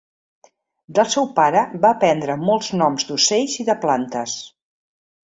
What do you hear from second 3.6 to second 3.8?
i de